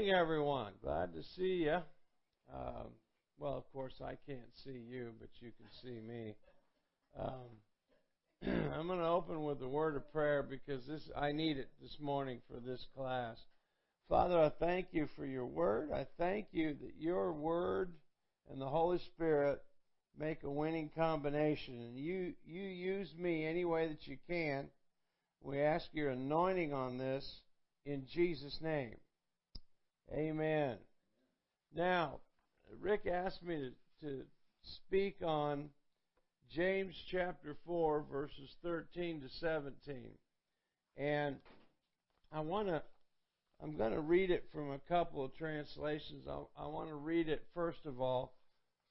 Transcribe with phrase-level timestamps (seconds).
[0.00, 0.72] morning, everyone.
[0.82, 1.76] Glad to see you.
[2.54, 2.88] Um,
[3.38, 6.34] well, of course, I can't see you, but you can see me.
[7.18, 11.68] Um, I'm going to open with a word of prayer because this I need it
[11.82, 13.36] this morning for this class.
[14.08, 15.90] Father, I thank you for your word.
[15.92, 17.92] I thank you that your word
[18.50, 19.60] and the Holy Spirit
[20.18, 24.68] make a winning combination, and you you use me any way that you can.
[25.42, 27.42] We ask your anointing on this
[27.84, 28.96] in Jesus' name.
[30.12, 30.76] Amen.
[31.74, 32.18] Now,
[32.80, 34.22] Rick asked me to, to
[34.62, 35.68] speak on
[36.50, 40.08] James chapter 4, verses 13 to 17.
[40.96, 41.36] And
[42.32, 42.82] I want to,
[43.62, 46.26] I'm going to read it from a couple of translations.
[46.28, 48.32] I, I want to read it, first of all,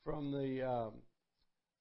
[0.05, 0.91] from the um,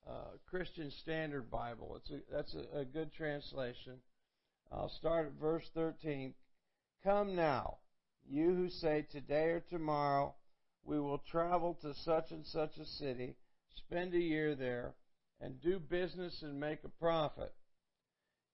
[0.09, 1.97] uh, Christian Standard Bible.
[1.97, 3.99] It's a, that's a, a good translation.
[4.73, 6.35] I'll start at verse 13.
[7.05, 7.77] Come now
[8.31, 10.35] you who say today or tomorrow
[10.85, 13.37] we will travel to such and such a city,
[13.77, 14.95] spend a year there,
[15.41, 17.53] and do business and make a profit.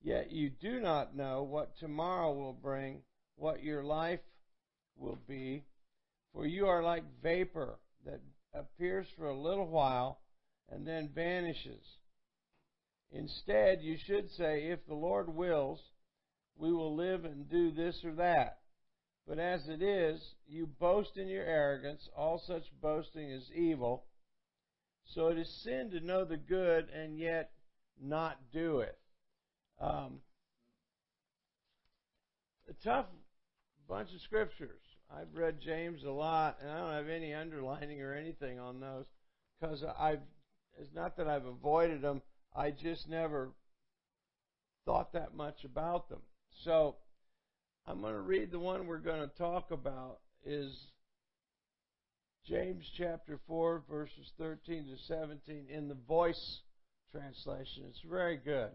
[0.03, 3.03] Yet you do not know what tomorrow will bring,
[3.37, 4.21] what your life
[4.97, 5.65] will be,
[6.33, 8.21] for you are like vapor that
[8.53, 10.21] appears for a little while
[10.71, 11.85] and then vanishes.
[13.13, 15.81] Instead, you should say, if the Lord wills,
[16.57, 18.59] we will live and do this or that.
[19.27, 22.09] But as it is, you boast in your arrogance.
[22.17, 24.05] All such boasting is evil.
[25.07, 27.51] So it is sin to know the good and yet
[28.01, 28.99] not do it.
[29.81, 30.21] Um,
[32.69, 33.07] a tough
[33.89, 34.81] bunch of scriptures.
[35.15, 39.05] I've read James a lot, and I don't have any underlining or anything on those
[39.61, 40.21] because I've.
[40.81, 42.21] It's not that I've avoided them.
[42.55, 43.53] I just never
[44.85, 46.21] thought that much about them.
[46.65, 46.97] So
[47.87, 50.75] I'm going to read the one we're going to talk about is
[52.47, 56.61] James chapter 4 verses 13 to 17 in the voice
[57.13, 57.85] translation.
[57.91, 58.71] It's very good.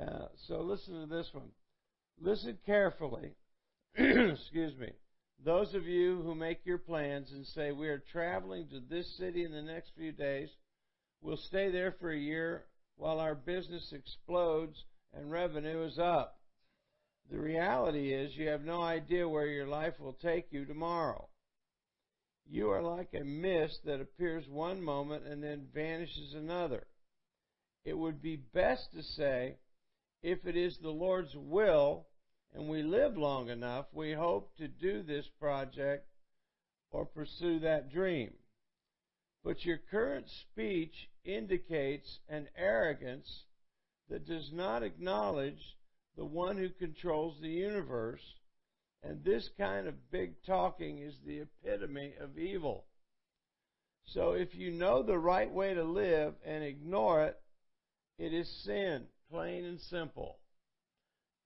[0.00, 1.48] Uh, so listen to this one.
[2.20, 3.32] Listen carefully.
[3.96, 4.90] Excuse me.
[5.44, 9.44] Those of you who make your plans and say, We are traveling to this city
[9.44, 10.48] in the next few days,
[11.20, 12.66] we'll stay there for a year
[12.96, 16.38] while our business explodes and revenue is up.
[17.30, 21.28] The reality is you have no idea where your life will take you tomorrow.
[22.48, 26.86] You are like a mist that appears one moment and then vanishes another.
[27.84, 29.56] It would be best to say,
[30.22, 32.06] if it is the Lord's will
[32.54, 36.06] and we live long enough, we hope to do this project
[36.90, 38.34] or pursue that dream.
[39.44, 43.44] But your current speech indicates an arrogance
[44.08, 45.76] that does not acknowledge
[46.16, 48.22] the one who controls the universe.
[49.02, 52.84] And this kind of big talking is the epitome of evil.
[54.06, 57.40] So if you know the right way to live and ignore it,
[58.18, 60.38] it is sin, plain and simple.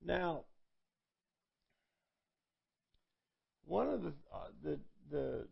[0.04, 0.44] Now,
[3.64, 4.78] one of the, uh, the,
[5.10, 5.46] the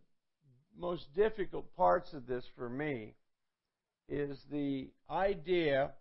[0.79, 3.15] most difficult parts of this for me
[4.09, 5.93] is the idea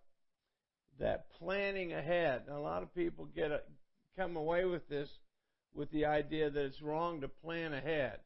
[0.98, 2.42] that planning ahead.
[2.50, 3.60] a lot of people get a,
[4.16, 5.08] come away with this
[5.74, 8.18] with the idea that it's wrong to plan ahead.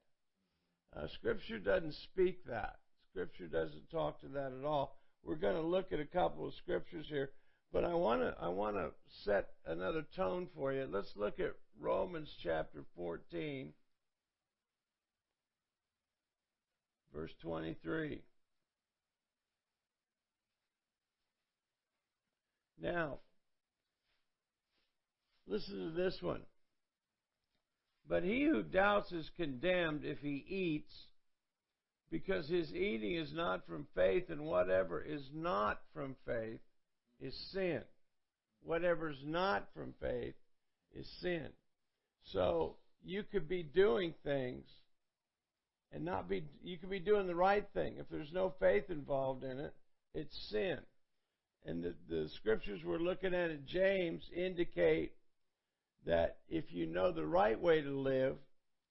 [0.97, 2.77] Uh, scripture doesn't speak that.
[3.11, 4.99] Scripture doesn't talk to that at all.
[5.25, 7.31] We're going to look at a couple of scriptures here,
[7.73, 8.91] but I want to I want to
[9.25, 10.87] set another tone for you.
[10.91, 13.73] Let's look at Romans chapter 14
[17.15, 18.21] verse 23.
[22.81, 23.19] Now,
[25.47, 26.43] listen to this one.
[28.09, 30.93] But he who doubts is condemned if he eats,
[32.11, 36.61] because his eating is not from faith, and whatever is not from faith
[37.21, 37.83] is sin.
[38.63, 40.35] Whatever is not from faith
[40.95, 41.49] is sin.
[42.33, 44.65] So you could be doing things
[45.93, 47.97] and not be, you could be doing the right thing.
[47.99, 49.75] If there's no faith involved in it,
[50.15, 50.79] it's sin
[51.69, 55.13] and the, the scriptures we're looking at in James indicate
[56.07, 58.37] that if you know the right way to live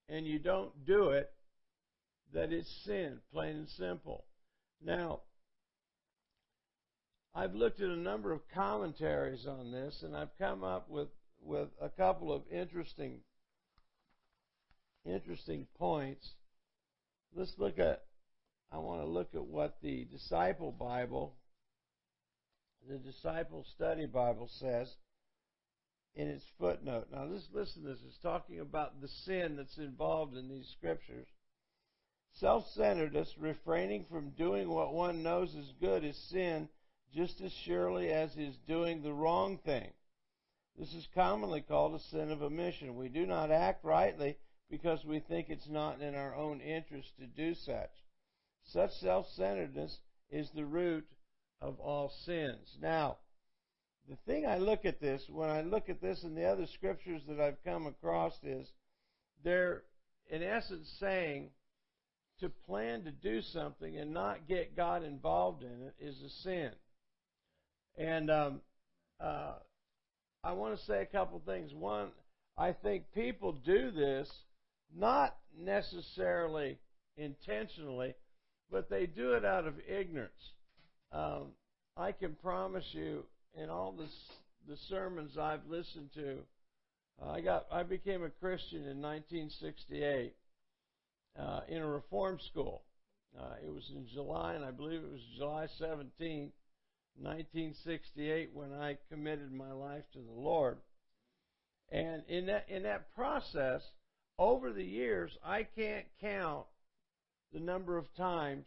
[0.08, 1.30] and you don't do it,
[2.32, 4.24] that it's sin, plain and simple.
[4.84, 5.20] Now,
[7.34, 11.08] I've looked at a number of commentaries on this, and I've come up with,
[11.42, 13.20] with a couple of interesting
[15.04, 16.28] interesting points.
[17.34, 18.02] Let's look at
[18.70, 21.34] I want to look at what the disciple Bible
[22.86, 24.94] the Disciple Study Bible says
[26.14, 27.08] in its footnote.
[27.12, 27.98] Now, this, listen to this.
[28.06, 31.28] It's talking about the sin that's involved in these scriptures.
[32.34, 36.68] Self centeredness, refraining from doing what one knows is good, is sin
[37.14, 39.92] just as surely as is doing the wrong thing.
[40.78, 42.96] This is commonly called a sin of omission.
[42.96, 44.36] We do not act rightly
[44.70, 47.90] because we think it's not in our own interest to do such.
[48.64, 49.98] Such self centeredness
[50.30, 51.06] is the root
[51.60, 52.76] of all sins.
[52.80, 53.18] Now,
[54.08, 57.22] the thing I look at this, when I look at this and the other scriptures
[57.28, 58.66] that I've come across, is
[59.44, 59.82] they're
[60.30, 61.50] in essence saying
[62.40, 66.70] to plan to do something and not get God involved in it is a sin.
[67.96, 68.60] And um,
[69.20, 69.54] uh,
[70.44, 71.74] I want to say a couple things.
[71.74, 72.10] One,
[72.56, 74.30] I think people do this
[74.96, 76.78] not necessarily
[77.16, 78.14] intentionally,
[78.70, 80.52] but they do it out of ignorance.
[81.12, 81.52] Um,
[81.96, 83.24] I can promise you,
[83.54, 84.06] in all the
[84.68, 86.38] the sermons I've listened to,
[87.22, 90.34] uh, I got I became a Christian in 1968
[91.38, 92.82] uh, in a reform school.
[93.38, 96.52] Uh, it was in July, and I believe it was July 17,
[97.20, 100.78] 1968, when I committed my life to the Lord.
[101.90, 103.82] And in that in that process,
[104.38, 106.66] over the years, I can't count
[107.52, 108.66] the number of times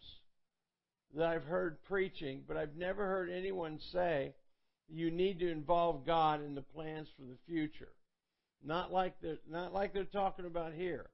[1.16, 4.34] that I've heard preaching, but I've never heard anyone say
[4.90, 7.94] you need to involve God in the plans for the future.
[8.64, 11.10] Not like they're, not like they're talking about here.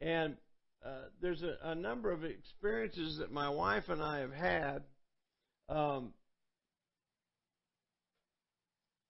[0.00, 0.36] And
[0.84, 4.82] uh, there's a, a, number of experiences that my wife and I have had.
[5.68, 6.12] Um,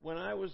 [0.00, 0.52] when I was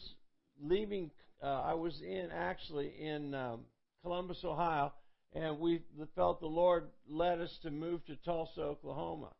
[0.60, 1.10] leaving,
[1.42, 3.60] uh, I was in actually in um,
[4.02, 4.92] Columbus, Ohio,
[5.34, 5.81] and we
[6.14, 9.31] felt the Lord led us to move to Tulsa, Oklahoma.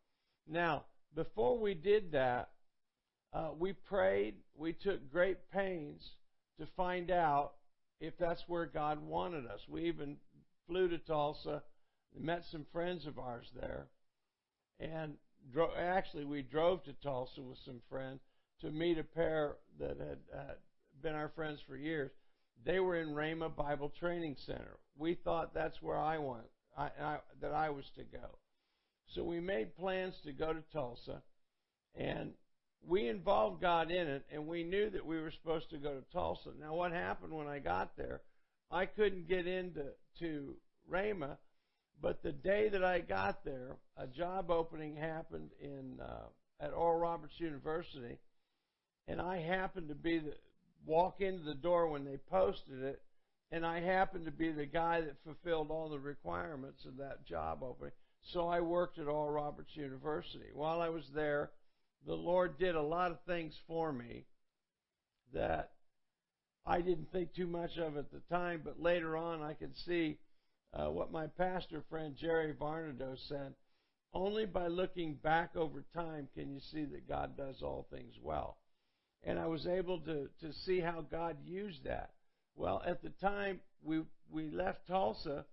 [0.49, 0.85] Now,
[1.15, 2.51] before we did that,
[3.33, 4.35] uh, we prayed.
[4.57, 6.03] We took great pains
[6.59, 7.53] to find out
[8.01, 9.61] if that's where God wanted us.
[9.69, 10.17] We even
[10.67, 11.63] flew to Tulsa,
[12.19, 13.87] met some friends of ours there,
[14.81, 15.15] and
[15.53, 18.21] dro- actually we drove to Tulsa with some friends
[18.61, 20.53] to meet a pair that had uh,
[21.03, 22.11] been our friends for years.
[22.65, 24.79] They were in Rhema Bible Training Center.
[24.97, 28.39] We thought that's where I went, I, I, that I was to go.
[29.15, 31.23] So we made plans to go to Tulsa,
[31.95, 32.33] and
[32.87, 36.13] we involved God in it, and we knew that we were supposed to go to
[36.13, 36.51] Tulsa.
[36.61, 38.21] Now, what happened when I got there?
[38.71, 39.85] I couldn't get into
[40.21, 40.55] to
[40.91, 41.37] Rhema,
[42.01, 46.27] but the day that I got there, a job opening happened in uh,
[46.61, 48.19] at Oral Roberts University,
[49.09, 50.35] and I happened to be the
[50.85, 53.03] walk into the door when they posted it,
[53.51, 57.63] and I happened to be the guy that fulfilled all the requirements of that job
[57.63, 57.93] opening.
[58.33, 60.47] So I worked at Oral Roberts University.
[60.55, 61.51] While I was there,
[62.07, 64.25] the Lord did a lot of things for me
[65.35, 65.73] that
[66.65, 70.19] I didn't think too much of at the time, but later on I could see
[70.73, 73.55] uh, what my pastor friend Jerry Varnado said.
[74.15, 78.59] Only by looking back over time can you see that God does all things well
[79.25, 82.11] and I was able to to see how God used that.
[82.57, 85.45] Well, at the time we we left Tulsa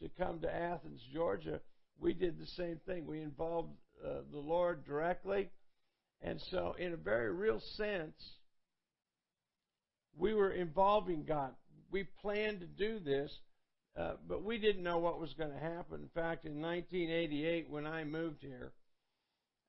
[0.00, 1.60] to come to Athens, Georgia,
[2.00, 3.06] we did the same thing.
[3.06, 3.70] We involved
[4.04, 5.50] uh, the Lord directly,
[6.20, 8.16] and so in a very real sense,
[10.16, 11.52] we were involving God.
[11.90, 13.30] We planned to do this,
[13.96, 16.00] uh, but we didn't know what was going to happen.
[16.02, 18.72] In fact, in 1988, when I moved here,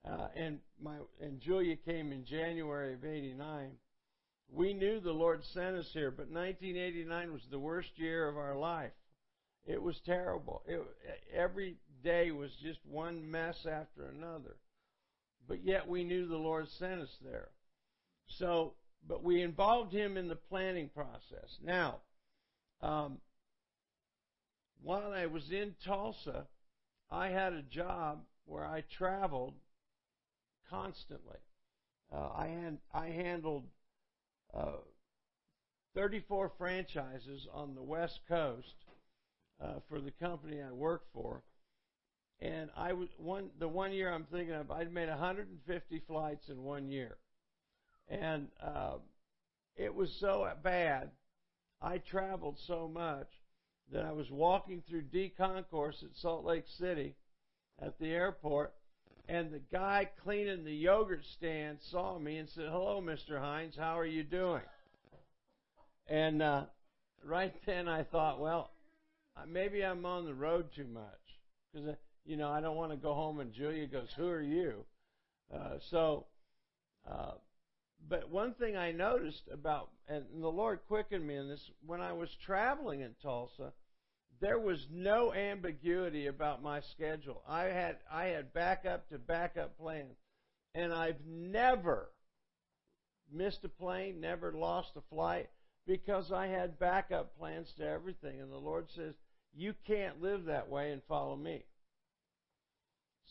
[0.10, 3.72] uh, and my and Julia came in January of '89.
[4.51, 8.55] We knew the Lord sent us here, but 1989 was the worst year of our
[8.55, 8.91] life.
[9.65, 10.62] It was terrible.
[10.67, 10.81] It,
[11.33, 14.57] every day was just one mess after another.
[15.48, 17.50] But yet we knew the Lord sent us there.
[18.27, 18.74] So,
[19.07, 21.57] but we involved Him in the planning process.
[21.63, 21.98] Now,
[22.81, 23.17] um,
[24.81, 26.45] while I was in Tulsa,
[27.10, 29.53] I had a job where I traveled
[30.70, 31.38] constantly.
[32.12, 33.63] Uh, I, hand, I handled
[34.53, 34.77] uh,
[35.96, 38.75] 34 franchises on the West Coast
[39.63, 41.41] uh, for the company I worked for,
[42.39, 44.72] and I was one the one year I'm thinking of.
[44.72, 47.17] I'd made 150 flights in one year,
[48.08, 48.96] and uh,
[49.75, 51.12] it was so bad.
[51.82, 53.27] I traveled so much
[53.91, 57.15] that I was walking through D Concourse at Salt Lake City
[57.79, 58.74] at the airport,
[59.27, 63.39] and the guy cleaning the yogurt stand saw me and said, "Hello, Mr.
[63.39, 63.75] Hines.
[63.77, 64.63] How are you doing?"
[66.08, 66.65] And uh,
[67.24, 68.72] right then I thought, well,
[69.48, 71.03] maybe I'm on the road too much
[71.72, 74.42] because uh, you know I don't want to go home and Julia goes, "Who are
[74.42, 74.86] you?"
[75.53, 76.25] Uh, so,
[77.10, 77.34] uh,
[78.10, 82.12] But one thing I noticed about, and the Lord quickened me in this, when I
[82.13, 83.72] was traveling in Tulsa,
[84.43, 87.41] there was no ambiguity about my schedule.
[87.47, 90.17] I had I had backup to backup plans,
[90.75, 92.09] and I've never
[93.31, 95.50] missed a plane, never lost a flight
[95.88, 98.41] because I had backup plans to everything.
[98.41, 99.15] And the Lord says,
[99.55, 101.63] "You can't live that way and follow me."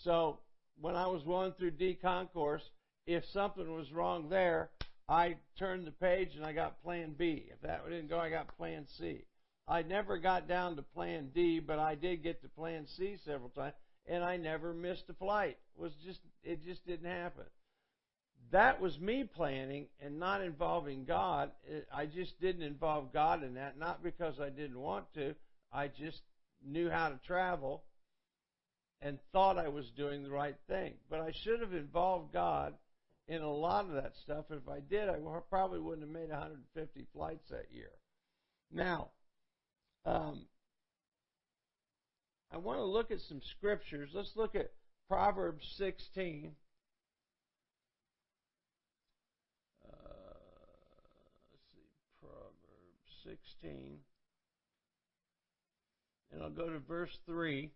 [0.04, 0.38] So
[0.80, 2.70] when I was going through D concourse,
[3.06, 4.70] if something was wrong there,
[5.10, 7.50] I turned the page and I got Plan B.
[7.52, 9.26] If that didn't go, I got Plan C.
[9.72, 13.48] I never got down to plan D, but I did get to plan C several
[13.48, 13.72] times,
[14.06, 15.56] and I never missed a flight.
[15.74, 17.44] It was just it just didn't happen.
[18.50, 21.52] That was me planning and not involving God.
[21.90, 25.34] I just didn't involve God in that, not because I didn't want to.
[25.72, 26.20] I just
[26.62, 27.82] knew how to travel
[29.00, 30.96] and thought I was doing the right thing.
[31.08, 32.74] But I should have involved God
[33.26, 34.44] in a lot of that stuff.
[34.50, 35.16] If I did, I
[35.48, 37.92] probably wouldn't have made 150 flights that year.
[38.70, 39.08] Now,
[40.04, 40.46] um,
[42.52, 44.10] I want to look at some scriptures.
[44.14, 44.72] Let's look at
[45.08, 46.52] Proverbs 16.
[49.84, 49.94] Uh,
[51.50, 51.88] let's see,
[52.20, 53.98] Proverbs 16.
[56.32, 57.70] And I'll go to verse 3.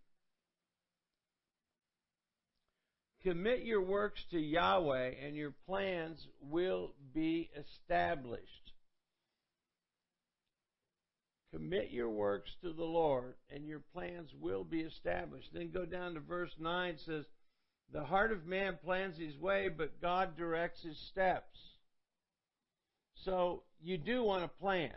[3.22, 8.65] Commit your works to Yahweh, and your plans will be established.
[11.56, 15.48] Commit your works to the Lord, and your plans will be established.
[15.54, 17.24] Then go down to verse 9 says,
[17.94, 21.56] The heart of man plans his way, but God directs his steps.
[23.24, 24.92] So you do want to plan.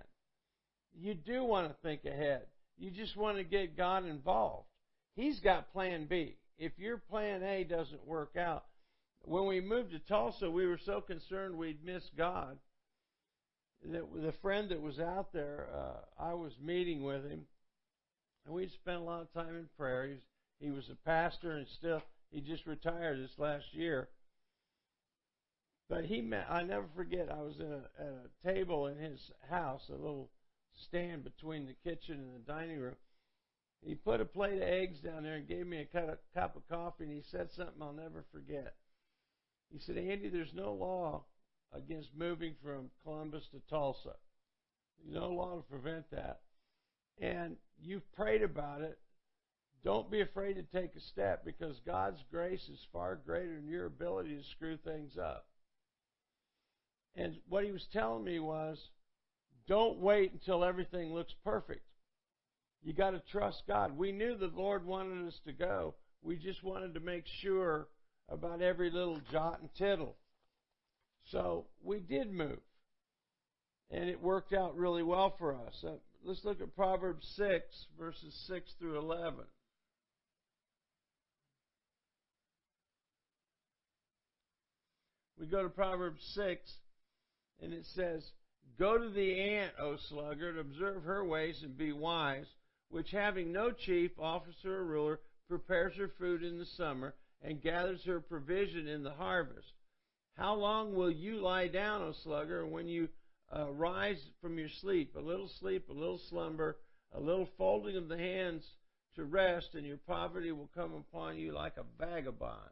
[1.00, 2.42] You do want to think ahead.
[2.78, 4.68] You just want to get God involved.
[5.16, 6.36] He's got plan B.
[6.58, 8.66] If your plan A doesn't work out,
[9.24, 12.58] when we moved to Tulsa, we were so concerned we'd miss God
[13.84, 17.42] the, the friend that was out there, uh, I was meeting with him,
[18.46, 20.08] and we'd spent a lot of time in prayer.
[20.08, 20.24] He was,
[20.60, 24.10] he was a pastor, and still he just retired this last year.
[25.90, 26.46] But he met.
[26.50, 27.32] I never forget.
[27.32, 30.30] I was in a, at a table in his house, a little
[30.76, 32.96] stand between the kitchen and the dining room.
[33.82, 37.06] He put a plate of eggs down there and gave me a cup of coffee,
[37.06, 38.76] and he said something I'll never forget.
[39.72, 41.24] He said, Andy, there's no law
[41.74, 44.16] against moving from Columbus to Tulsa.
[45.04, 46.42] There's No law to prevent that.
[47.22, 48.98] And you've prayed about it.
[49.84, 53.86] Don't be afraid to take a step because God's grace is far greater than your
[53.86, 55.46] ability to screw things up.
[57.16, 58.78] And what he was telling me was
[59.68, 61.86] don't wait until everything looks perfect.
[62.82, 63.98] You got to trust God.
[63.98, 65.96] We knew the Lord wanted us to go.
[66.22, 67.88] We just wanted to make sure
[68.30, 70.16] about every little jot and tittle.
[71.32, 72.60] So we did move.
[73.92, 75.84] And it worked out really well for us.
[75.84, 75.94] Uh,
[76.24, 77.64] let's look at Proverbs 6,
[78.00, 79.40] verses 6 through 11.
[85.40, 86.62] We go to Proverbs 6,
[87.62, 88.24] and it says,
[88.78, 92.46] Go to the ant, O sluggard, observe her ways and be wise,
[92.90, 98.04] which having no chief, officer, or ruler, prepares her food in the summer and gathers
[98.06, 99.72] her provision in the harvest.
[100.40, 103.10] How long will you lie down, O sluggard, when you
[103.54, 105.16] uh, rise from your sleep?
[105.18, 106.78] A little sleep, a little slumber,
[107.14, 108.64] a little folding of the hands
[109.16, 112.72] to rest, and your poverty will come upon you like a vagabond,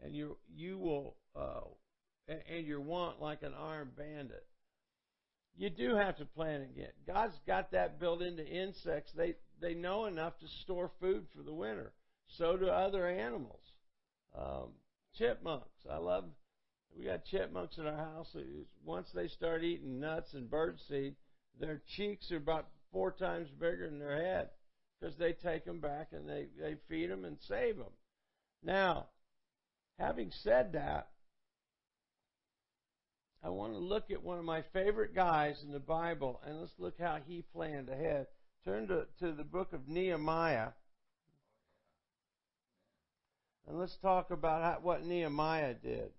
[0.00, 1.62] and you you will uh,
[2.28, 4.46] and your want like an armed bandit.
[5.56, 6.92] You do have to plan again.
[7.04, 9.10] God's got that built into insects.
[9.16, 11.92] They they know enough to store food for the winter.
[12.38, 13.60] So do other animals.
[14.38, 14.68] Um,
[15.18, 15.66] chipmunks.
[15.90, 16.24] I love
[16.96, 18.36] we got chipmunks in our house.
[18.84, 21.14] Once they start eating nuts and birdseed,
[21.58, 24.50] their cheeks are about four times bigger than their head
[25.00, 27.92] because they take them back and they, they feed them and save them.
[28.62, 29.06] Now,
[29.98, 31.08] having said that,
[33.44, 36.72] I want to look at one of my favorite guys in the Bible and let's
[36.78, 38.26] look how he planned ahead.
[38.64, 40.68] Turn to, to the book of Nehemiah.
[43.66, 46.10] And let's talk about how, what Nehemiah did.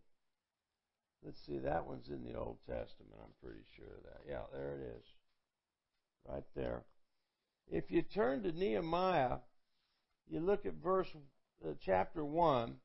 [1.25, 3.15] Let's see, that one's in the Old Testament.
[3.22, 4.22] I'm pretty sure of that.
[4.27, 5.06] Yeah, there it is.
[6.30, 6.84] Right there.
[7.68, 9.38] If you turn to Nehemiah,
[10.30, 11.08] you look at verse
[11.65, 12.75] uh, chapter 1.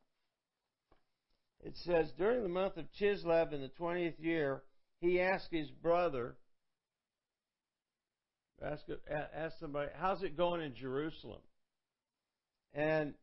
[1.65, 4.63] It says, During the month of Chislev in the 20th year,
[5.01, 6.37] he asked his brother,
[8.63, 8.83] ask,
[9.35, 11.41] ask somebody, how's it going in Jerusalem?
[12.75, 13.15] And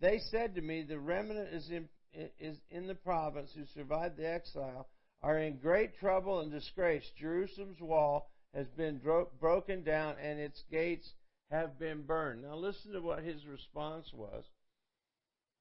[0.00, 4.28] they said to me, the remnant is in is in the province who survived the
[4.28, 4.88] exile
[5.22, 7.04] are in great trouble and disgrace.
[7.18, 11.08] Jerusalem's wall has been dro- broken down and its gates
[11.50, 12.42] have been burned.
[12.42, 14.44] Now listen to what his response was.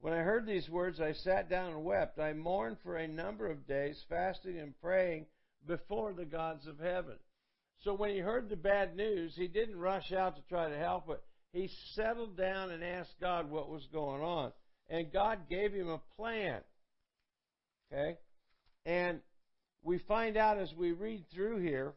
[0.01, 2.19] When I heard these words, I sat down and wept.
[2.19, 5.25] I mourned for a number of days, fasting and praying
[5.67, 7.15] before the gods of heaven.
[7.83, 11.09] So when he heard the bad news, he didn't rush out to try to help
[11.09, 11.21] it.
[11.51, 14.51] He settled down and asked God what was going on.
[14.89, 16.61] And God gave him a plan.
[17.91, 18.17] Okay?
[18.85, 19.19] And
[19.83, 21.93] we find out as we read through here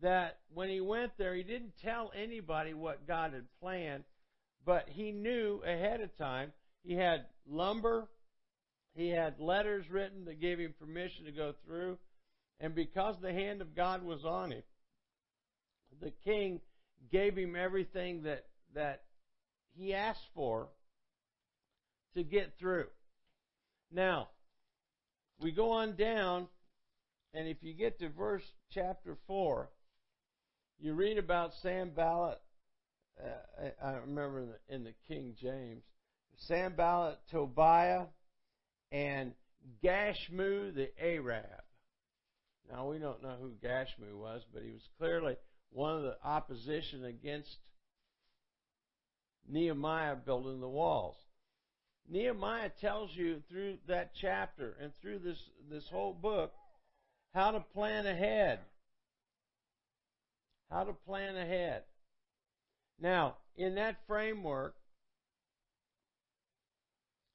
[0.00, 4.04] that when he went there, he didn't tell anybody what God had planned,
[4.64, 6.52] but he knew ahead of time.
[6.82, 8.08] He had lumber,
[8.94, 11.98] he had letters written that gave him permission to go through,
[12.58, 14.62] and because the hand of God was on him,
[16.00, 16.60] the king
[17.10, 19.02] gave him everything that that
[19.74, 20.68] he asked for
[22.14, 22.86] to get through.
[23.90, 24.28] Now,
[25.40, 26.48] we go on down,
[27.34, 29.68] and if you get to verse chapter 4,
[30.80, 32.40] you read about Sanballat.
[33.22, 35.82] Uh, I remember in the, in the King James,
[36.48, 38.06] Sanballat, Tobiah,
[38.90, 39.32] and
[39.84, 41.44] Gashmu the Arab.
[42.70, 45.36] Now we don't know who Gashmu was, but he was clearly
[45.70, 47.56] one of the opposition against
[49.48, 51.16] Nehemiah building the walls.
[52.08, 55.38] Nehemiah tells you through that chapter and through this,
[55.70, 56.52] this whole book
[57.34, 58.58] how to plan ahead.
[60.70, 61.82] How to plan ahead.
[63.00, 64.74] Now, in that framework,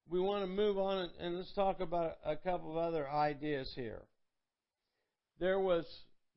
[0.09, 4.03] we want to move on and let's talk about a couple of other ideas here.
[5.39, 5.85] There was,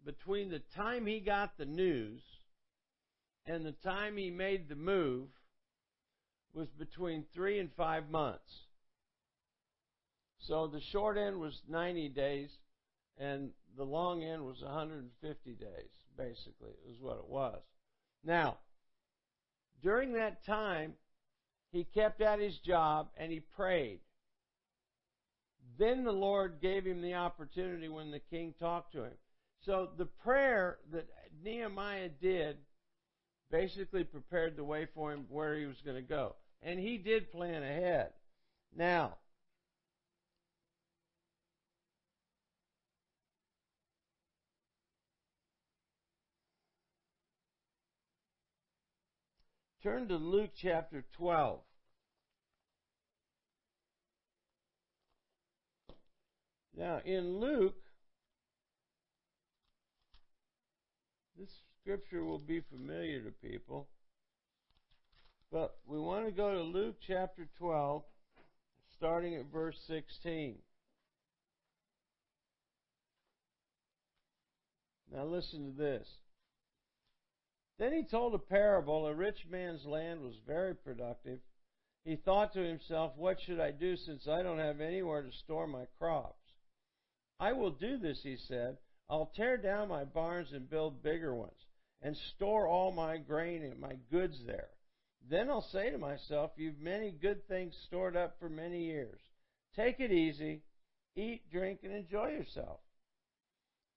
[0.04, 2.22] between the time he got the news
[3.46, 5.28] and the time he made the move,
[6.54, 8.66] was between three and five months.
[10.40, 12.50] So the short end was 90 days,
[13.18, 17.60] and the long end was 150 days, basically, is what it was.
[18.24, 18.58] Now,
[19.82, 20.94] during that time,
[21.72, 24.00] he kept at his job and he prayed.
[25.78, 29.12] Then the Lord gave him the opportunity when the king talked to him.
[29.64, 31.06] So the prayer that
[31.44, 32.56] Nehemiah did
[33.50, 36.36] basically prepared the way for him where he was going to go.
[36.62, 38.10] And he did plan ahead.
[38.76, 39.16] Now,
[49.82, 51.60] turn to Luke chapter 12.
[56.76, 57.74] Now, in Luke,
[61.38, 61.50] this
[61.82, 63.88] scripture will be familiar to people.
[65.50, 68.02] But we want to go to Luke chapter 12,
[68.96, 70.56] starting at verse 16.
[75.12, 76.06] Now listen to this.
[77.78, 79.06] Then he told a parable.
[79.06, 81.40] A rich man's land was very productive.
[82.04, 85.66] He thought to himself, What should I do since I don't have anywhere to store
[85.66, 86.36] my crops?
[87.40, 88.76] I will do this, he said.
[89.08, 91.66] I'll tear down my barns and build bigger ones,
[92.02, 94.68] and store all my grain and my goods there.
[95.28, 99.20] Then I'll say to myself, You've many good things stored up for many years.
[99.76, 100.62] Take it easy,
[101.16, 102.80] eat, drink, and enjoy yourself.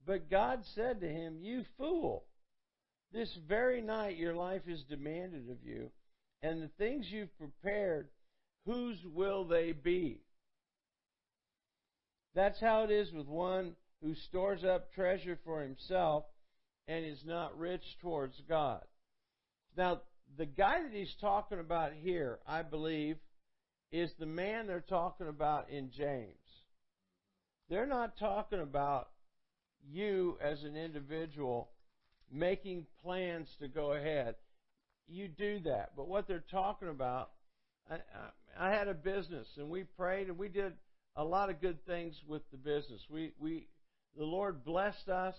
[0.05, 2.25] But God said to him, You fool!
[3.13, 5.91] This very night your life is demanded of you,
[6.41, 8.09] and the things you've prepared,
[8.65, 10.19] whose will they be?
[12.35, 16.25] That's how it is with one who stores up treasure for himself
[16.87, 18.83] and is not rich towards God.
[19.77, 20.01] Now,
[20.37, 23.17] the guy that he's talking about here, I believe,
[23.91, 26.35] is the man they're talking about in James.
[27.69, 29.09] They're not talking about
[29.91, 31.69] you as an individual
[32.31, 34.35] making plans to go ahead.
[35.07, 35.91] You do that.
[35.95, 37.31] But what they're talking about,
[37.89, 40.73] I, I, I had a business and we prayed and we did
[41.15, 43.01] a lot of good things with the business.
[43.09, 43.67] We, we,
[44.17, 45.35] the Lord blessed us.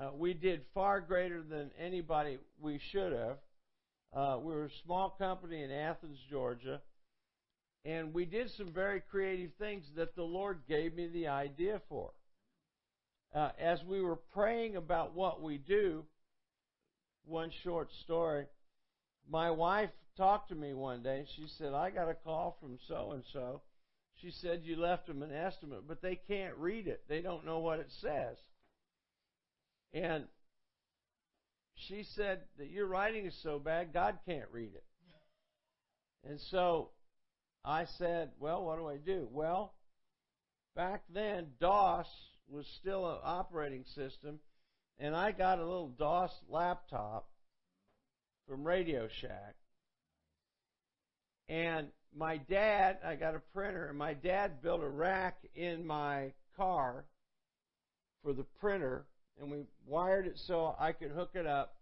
[0.00, 3.36] Uh, we did far greater than anybody we should have.
[4.14, 6.80] Uh, we were a small company in Athens, Georgia,
[7.84, 12.10] and we did some very creative things that the Lord gave me the idea for.
[13.34, 16.04] Uh, as we were praying about what we do,
[17.24, 18.46] one short story,
[19.30, 21.20] my wife talked to me one day.
[21.20, 23.62] and She said, I got a call from so and so.
[24.20, 27.02] She said, You left them an estimate, but they can't read it.
[27.08, 28.36] They don't know what it says.
[29.94, 30.24] And
[31.74, 34.84] she said that your writing is so bad, God can't read it.
[36.24, 36.90] And so
[37.64, 39.28] I said, Well, what do I do?
[39.30, 39.74] Well,
[40.76, 42.06] back then DOS
[42.48, 44.38] was still an operating system,
[44.98, 47.28] and I got a little DOS laptop
[48.48, 49.56] from Radio Shack.
[51.48, 56.32] And my dad, I got a printer, and my dad built a rack in my
[56.56, 57.04] car
[58.22, 59.06] for the printer,
[59.40, 61.74] and we wired it so I could hook it up.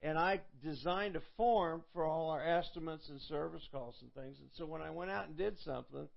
[0.00, 4.38] And I designed a form for all our estimates and service calls and things.
[4.38, 6.08] And so when I went out and did something,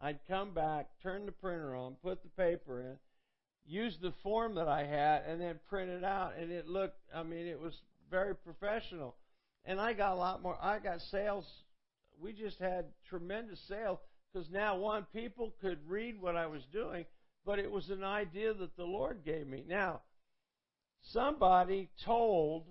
[0.00, 2.96] I'd come back, turn the printer on, put the paper in,
[3.64, 6.34] use the form that I had, and then print it out.
[6.38, 7.74] And it looked, I mean, it was
[8.10, 9.14] very professional.
[9.64, 11.46] And I got a lot more, I got sales.
[12.20, 13.98] We just had tremendous sales
[14.32, 17.04] because now, one, people could read what I was doing,
[17.46, 19.64] but it was an idea that the Lord gave me.
[19.66, 20.00] Now,
[21.10, 22.64] somebody told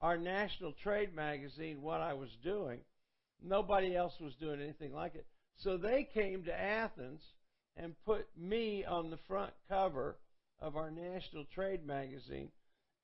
[0.00, 2.80] our national trade magazine what I was doing.
[3.42, 5.26] Nobody else was doing anything like it.
[5.56, 7.20] So they came to Athens
[7.76, 10.16] and put me on the front cover
[10.60, 12.50] of our national trade magazine,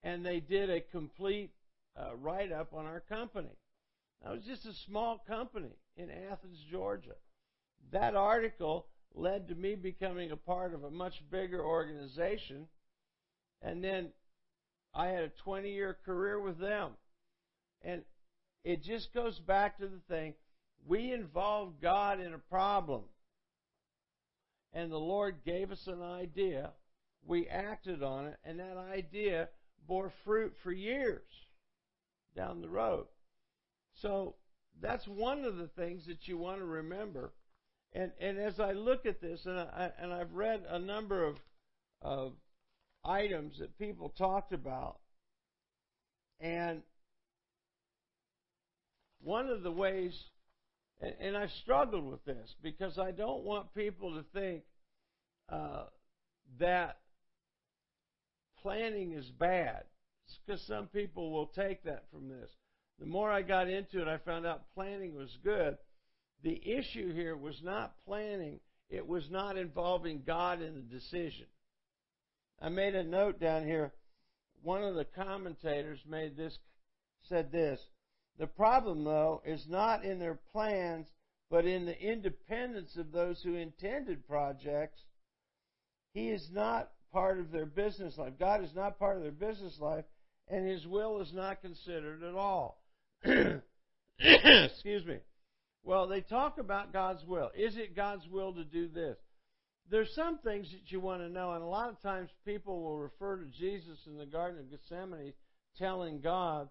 [0.03, 1.51] and they did a complete
[1.99, 3.57] uh, write up on our company.
[4.25, 7.17] It was just a small company in Athens, Georgia.
[7.93, 12.67] That article led to me becoming a part of a much bigger organization,
[13.63, 14.09] and then
[14.97, 16.93] I had a 20 year career with them.
[17.83, 18.03] And
[18.65, 20.35] it just goes back to the thing
[20.87, 23.03] we involved God in a problem,
[24.73, 26.73] and the Lord gave us an idea.
[27.25, 29.49] We acted on it, and that idea
[29.87, 31.27] bore fruit for years
[32.37, 33.07] down the road.
[33.95, 34.37] So
[34.81, 37.33] that's one of the things that you want to remember.
[37.93, 41.37] And and as I look at this, and I and I've read a number of
[42.03, 42.33] of
[43.07, 44.99] items that people talked about,
[46.41, 46.83] and
[49.23, 50.13] one of the ways
[51.01, 54.63] and, and I've struggled with this because I don't want people to think
[55.49, 55.85] uh,
[56.59, 56.99] that
[58.63, 59.85] planning is bad.
[60.45, 62.51] Because some people will take that from this.
[62.99, 65.77] The more I got into it, I found out planning was good.
[66.43, 68.59] The issue here was not planning,
[68.91, 71.47] it was not involving God in the decision.
[72.61, 73.93] I made a note down here.
[74.63, 76.59] One of the commentators made this
[77.29, 77.81] said this
[78.39, 81.09] the problem, though, is not in their plans,
[81.51, 85.01] but in the independence of those who intended projects.
[86.13, 88.35] He is not part of their business life.
[88.39, 90.05] God is not part of their business life,
[90.49, 92.83] and His will is not considered at all.
[94.19, 95.19] Excuse me.
[95.83, 97.51] Well, they talk about God's will.
[97.57, 99.17] Is it God's will to do this?
[99.91, 102.99] There's some things that you want to know, and a lot of times people will
[102.99, 105.33] refer to Jesus in the Garden of Gethsemane
[105.79, 106.69] telling God,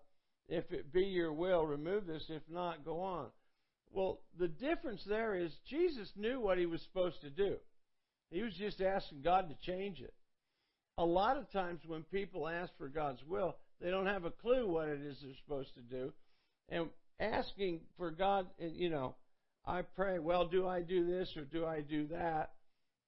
[0.49, 2.23] if it be your will, remove this.
[2.29, 3.27] If not, go on.
[3.91, 7.55] Well, the difference there is Jesus knew what he was supposed to do.
[8.31, 10.13] He was just asking God to change it.
[10.97, 14.67] A lot of times when people ask for God's will, they don't have a clue
[14.67, 16.13] what it is they're supposed to do.
[16.69, 19.15] And asking for God, you know,
[19.65, 22.51] I pray, well, do I do this or do I do that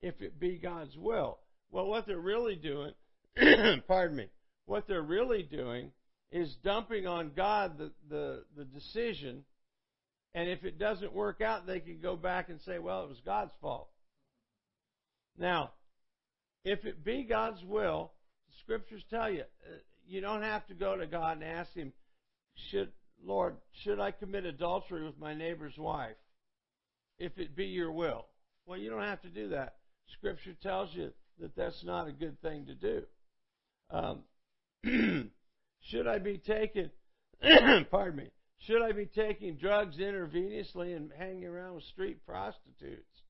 [0.01, 1.39] if it be God's will?
[1.71, 2.93] Well, what they're really doing,
[3.87, 4.27] pardon me,
[4.65, 5.91] what they're really doing
[6.31, 9.43] is dumping on God the, the, the decision.
[10.33, 13.21] And if it doesn't work out, they can go back and say, well, it was
[13.25, 13.89] God's fault.
[15.37, 15.71] Now,
[16.63, 18.11] if it be God's will,
[18.47, 21.93] the scriptures tell you, uh, you don't have to go to God and ask Him,
[22.71, 22.91] should,
[23.23, 26.15] Lord, should I commit adultery with my neighbor's wife?
[27.19, 28.25] If it be your will.
[28.65, 29.75] Well, you don't have to do that.
[30.13, 33.03] Scripture tells you that that's not a good thing to do.
[33.91, 35.31] Um,
[35.89, 36.89] Should I be taking,
[37.91, 43.21] pardon me, should I be taking drugs intravenously and hanging around with street prostitutes?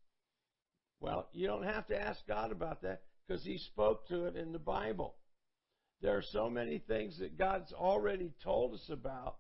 [0.99, 4.53] Well, you don't have to ask God about that because He spoke to it in
[4.53, 5.15] the Bible.
[6.01, 9.35] There are so many things that God's already told us about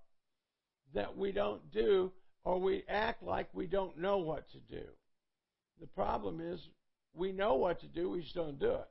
[0.93, 2.11] that we don't do
[2.43, 4.85] or we act like we don't know what to do.
[5.79, 6.59] The problem is
[7.13, 8.87] we know what to do, we just don't do it.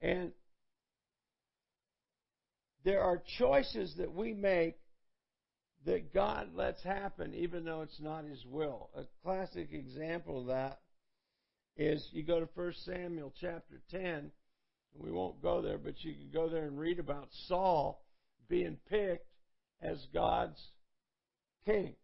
[0.00, 0.32] And
[2.84, 4.76] there are choices that we make
[5.84, 8.90] that God lets happen even though it's not His will.
[8.96, 10.80] A classic example of that
[11.76, 14.30] is you go to 1 Samuel chapter 10.
[14.94, 18.04] We won't go there, but you can go there and read about Saul
[18.48, 19.26] being picked
[19.80, 20.60] as God's
[21.64, 21.94] king.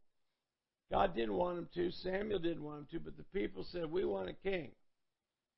[0.90, 4.04] God didn't want him to, Samuel didn't want him to, but the people said, We
[4.04, 4.70] want a king.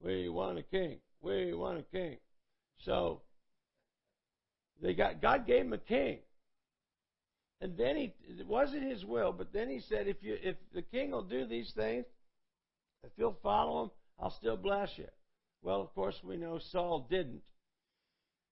[0.02, 0.98] We want a king.
[1.20, 2.16] We want a king.
[2.84, 3.22] So
[4.82, 6.18] they got God gave him a king.
[7.60, 10.82] And then he it wasn't his will, but then he said if you if the
[10.82, 12.06] king will do these things,
[13.04, 15.08] if you'll follow him, I'll still bless you.
[15.62, 17.42] Well, of course, we know Saul didn't.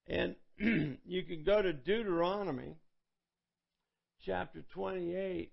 [0.06, 2.76] And you can go to Deuteronomy
[4.24, 5.52] chapter 28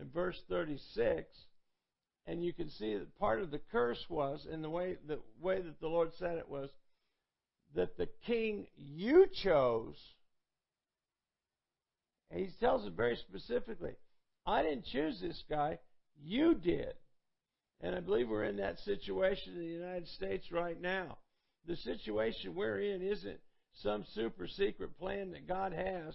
[0.00, 1.28] and verse 36,
[2.26, 5.60] and you can see that part of the curse was, and the way the way
[5.60, 6.70] that the Lord said it was,
[7.74, 9.96] that the king you chose,
[12.30, 13.92] and he tells it very specifically,
[14.46, 15.78] I didn't choose this guy,
[16.22, 16.94] you did.
[17.80, 21.18] And I believe we're in that situation in the United States right now.
[21.66, 23.40] The situation we're in isn't
[23.82, 26.14] some super secret plan that God has.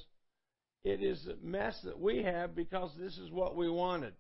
[0.84, 4.14] It is a mess that we have because this is what we wanted.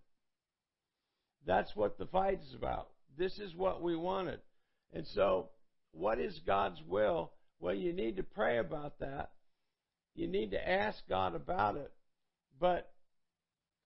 [1.49, 2.89] That's what the fight is about.
[3.17, 4.39] This is what we wanted.
[4.93, 5.49] And so,
[5.93, 7.31] what is God's will?
[7.59, 9.31] Well, you need to pray about that.
[10.13, 11.91] You need to ask God about it.
[12.59, 12.91] But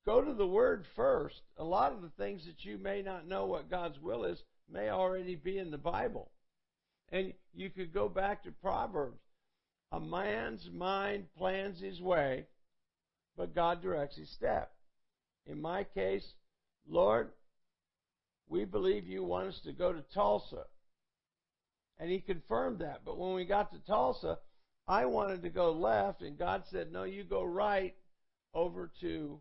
[0.06, 1.40] go to the Word first.
[1.56, 4.90] A lot of the things that you may not know what God's will is may
[4.90, 6.32] already be in the Bible.
[7.14, 9.22] And you could go back to Proverbs.
[9.94, 12.46] A man's mind plans his way,
[13.38, 14.74] but God directs his step.
[15.46, 16.26] In my case,
[16.86, 17.30] Lord,
[18.48, 20.64] we believe you want us to go to Tulsa.
[22.00, 23.02] And he confirmed that.
[23.06, 24.40] But when we got to Tulsa,
[24.88, 27.96] I wanted to go left, and God said, No, you go right
[28.54, 29.40] over to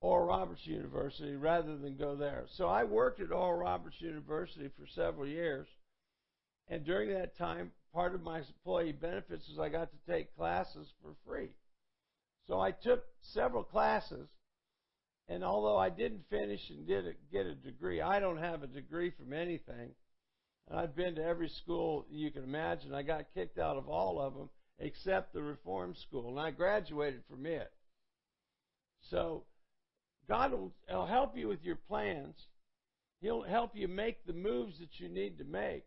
[0.00, 2.44] Oral Roberts University rather than go there.
[2.56, 5.68] So I worked at Oral Roberts University for several years.
[6.68, 10.86] And during that time, part of my employee benefits was I got to take classes
[11.02, 11.50] for free.
[12.46, 14.28] So I took several classes,
[15.30, 19.12] and although I didn't finish and did get a degree, I don't have a degree
[19.12, 19.90] from anything.
[20.68, 22.92] And I've been to every school you can imagine.
[22.92, 27.22] I got kicked out of all of them except the reform school, and I graduated
[27.30, 27.70] from it.
[29.10, 29.44] So
[30.28, 32.34] God will help you with your plans.
[33.20, 35.84] He'll help you make the moves that you need to make.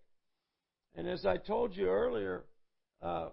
[0.96, 2.46] And as I told you earlier,
[3.02, 3.30] uh,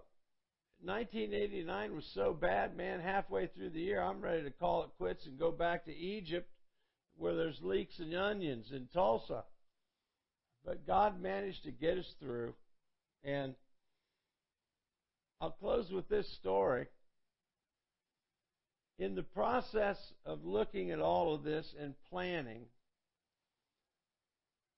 [0.82, 5.26] 1989 was so bad, man, halfway through the year, I'm ready to call it quits
[5.26, 6.48] and go back to Egypt
[7.18, 9.44] where there's leeks and onions in Tulsa.
[10.64, 12.54] But God managed to get us through.
[13.22, 13.54] And
[15.40, 16.86] I'll close with this story.
[18.98, 22.62] In the process of looking at all of this and planning,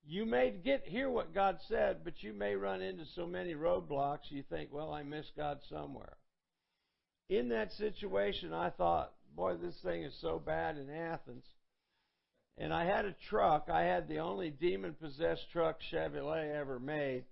[0.06, 4.30] you may get hear what God said, but you may run into so many roadblocks
[4.30, 6.16] you think, well, I missed God somewhere.
[7.28, 11.44] In that situation, I thought, boy, this thing is so bad in Athens.
[12.58, 13.68] And I had a truck.
[13.72, 17.24] I had the only demon possessed truck Chevrolet ever made.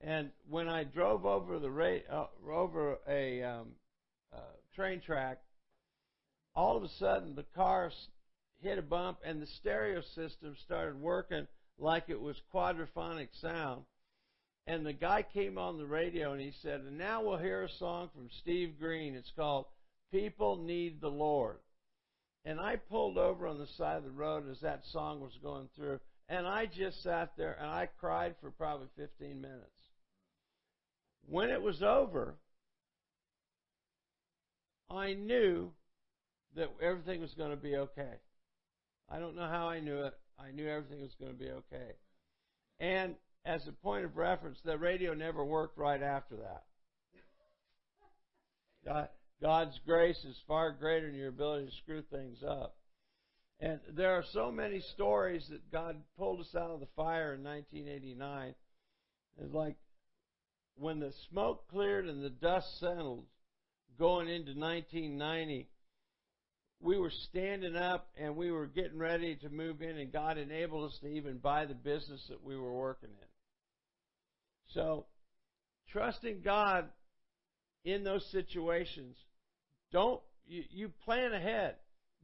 [0.00, 3.68] And when I drove over the ra- uh, over a um,
[4.32, 4.38] uh,
[4.74, 5.38] train track,
[6.54, 7.92] all of a sudden the car
[8.60, 11.46] hit a bump and the stereo system started working
[11.78, 13.82] like it was quadraphonic sound.
[14.66, 17.78] And the guy came on the radio and he said, and now we'll hear a
[17.78, 19.14] song from Steve Green.
[19.14, 19.64] It's called
[20.12, 21.56] People Need the Lord.
[22.44, 25.68] And I pulled over on the side of the road as that song was going
[25.76, 29.64] through, and I just sat there and I cried for probably 15 minutes.
[31.28, 32.36] When it was over,
[34.90, 35.72] I knew
[36.56, 38.14] that everything was going to be okay.
[39.10, 40.14] I don't know how I knew it.
[40.38, 41.92] I knew everything was going to be okay.
[42.80, 46.64] And as a point of reference, the radio never worked right after that.
[48.84, 49.08] God,
[49.42, 52.76] God's grace is far greater than your ability to screw things up.
[53.60, 57.42] And there are so many stories that God pulled us out of the fire in
[57.42, 58.54] 1989.
[59.40, 59.76] It's like
[60.76, 63.24] when the smoke cleared and the dust settled
[63.98, 65.68] going into 1990,
[66.80, 70.90] we were standing up and we were getting ready to move in, and God enabled
[70.90, 73.28] us to even buy the business that we were working in.
[74.74, 75.06] So,
[75.90, 76.88] trusting God
[77.84, 79.16] in those situations,
[79.92, 81.76] don't you, you plan ahead,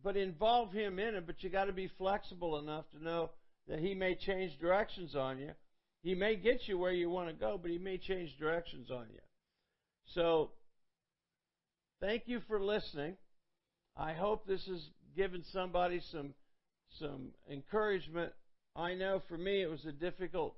[0.02, 1.26] but involve Him in it.
[1.26, 3.30] But you got to be flexible enough to know
[3.68, 5.50] that He may change directions on you.
[6.02, 9.06] He may get you where you want to go, but He may change directions on
[9.10, 9.20] you.
[10.14, 10.50] So,
[12.00, 13.16] thank you for listening.
[13.96, 14.82] I hope this has
[15.16, 16.34] given somebody some
[16.98, 18.32] some encouragement.
[18.76, 20.54] I know for me it was a difficult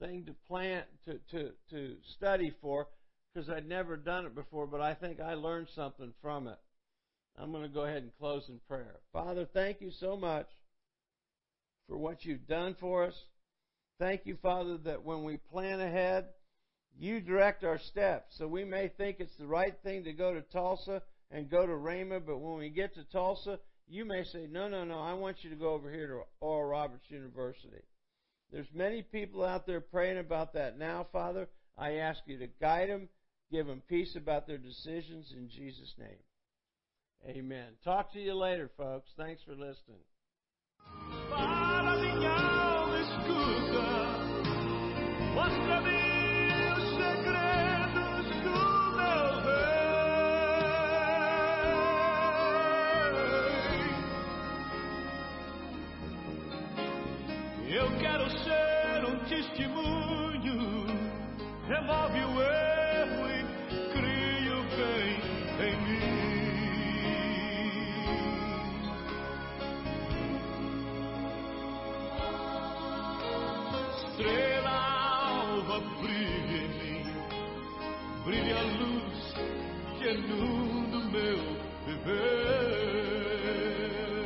[0.00, 2.88] thing to plan to to to study for
[3.32, 6.58] because I'd never done it before, but I think I learned something from it.
[7.38, 8.96] I'm going to go ahead and close in prayer.
[9.12, 10.46] Father, thank you so much
[11.88, 13.14] for what you've done for us.
[13.98, 16.26] Thank you, Father, that when we plan ahead,
[16.98, 18.34] you direct our steps.
[18.36, 21.72] So we may think it's the right thing to go to Tulsa and go to
[21.72, 25.38] Rhema, but when we get to Tulsa, you may say, no, no, no, I want
[25.42, 27.82] you to go over here to Oral Roberts University.
[28.52, 31.48] There's many people out there praying about that now, Father.
[31.78, 33.08] I ask you to guide them,
[33.50, 37.36] give them peace about their decisions in Jesus' name.
[37.36, 37.68] Amen.
[37.82, 39.10] Talk to you later, folks.
[39.16, 40.02] Thanks for listening.